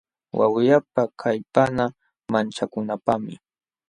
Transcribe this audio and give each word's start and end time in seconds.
Wawyapa 0.37 1.03
kallpanqa 1.19 1.85
manchakunapaqmi. 2.31 3.33